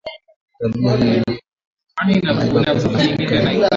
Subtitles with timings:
[0.59, 1.21] Tabia hii
[2.13, 3.63] inafanya wanaiba pesa za serikali